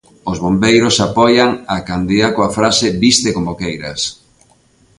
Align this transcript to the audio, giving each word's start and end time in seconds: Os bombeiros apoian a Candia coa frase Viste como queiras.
Os 0.31 0.37
bombeiros 0.43 0.95
apoian 1.07 1.49
a 1.75 1.77
Candia 1.89 2.27
coa 2.35 2.53
frase 2.57 2.87
Viste 3.01 3.29
como 3.35 3.57
queiras. 3.61 4.01